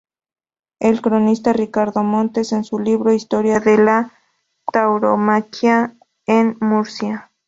El 0.79 0.99
cronista 1.03 1.53
Ricardo 1.53 2.01
Montes, 2.03 2.53
en 2.53 2.63
su 2.63 2.79
libro 2.79 3.13
"Historia 3.13 3.59
de 3.59 3.77
la 3.77 4.11
Tauromaquia 4.73 5.95
en 6.25 6.57
Murcia. 6.59 7.29